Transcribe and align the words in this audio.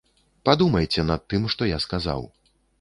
Падумайце 0.49 1.05
над 1.11 1.21
тым, 1.35 1.47
што 1.57 1.71
я 1.71 1.81
сказаў. 1.87 2.21